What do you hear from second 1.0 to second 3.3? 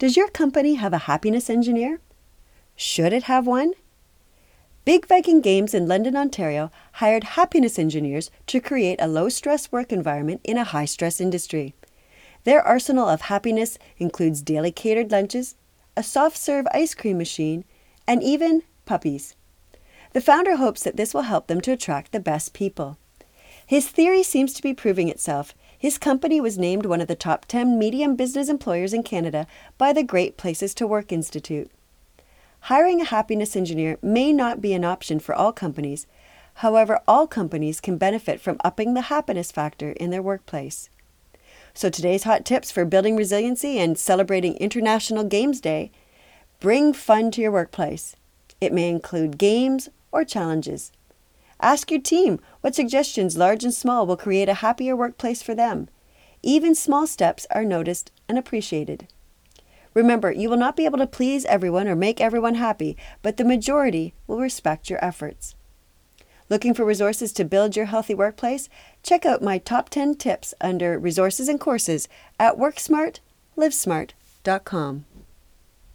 happiness engineer? Should it